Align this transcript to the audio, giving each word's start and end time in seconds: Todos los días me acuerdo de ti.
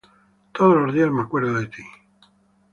Todos 0.51 0.75
los 0.77 0.95
días 0.95 1.11
me 1.11 1.21
acuerdo 1.21 1.53
de 1.59 1.67
ti. 1.67 1.83